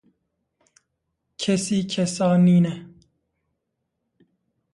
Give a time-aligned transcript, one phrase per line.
[1.41, 2.75] Kesî kesa nîne